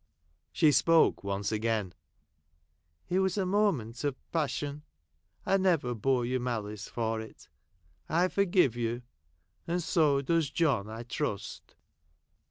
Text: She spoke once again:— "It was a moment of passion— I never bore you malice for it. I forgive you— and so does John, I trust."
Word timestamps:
She 0.51 0.71
spoke 0.71 1.23
once 1.23 1.51
again:— 1.51 1.93
"It 3.11 3.19
was 3.19 3.37
a 3.37 3.45
moment 3.45 4.03
of 4.03 4.15
passion— 4.31 4.81
I 5.45 5.57
never 5.57 5.93
bore 5.93 6.25
you 6.25 6.39
malice 6.39 6.87
for 6.89 7.21
it. 7.21 7.49
I 8.09 8.27
forgive 8.27 8.75
you— 8.75 9.03
and 9.67 9.83
so 9.83 10.23
does 10.23 10.49
John, 10.49 10.89
I 10.89 11.03
trust." 11.03 11.75